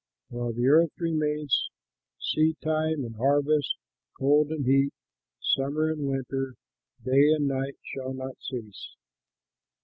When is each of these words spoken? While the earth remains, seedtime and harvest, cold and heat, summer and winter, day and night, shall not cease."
While 0.29 0.53
the 0.53 0.65
earth 0.67 0.93
remains, 0.97 1.69
seedtime 2.19 3.05
and 3.05 3.17
harvest, 3.17 3.75
cold 4.17 4.49
and 4.49 4.65
heat, 4.65 4.93
summer 5.39 5.91
and 5.91 6.07
winter, 6.07 6.55
day 7.05 7.29
and 7.33 7.47
night, 7.47 7.77
shall 7.83 8.11
not 8.11 8.35
cease." 8.41 8.95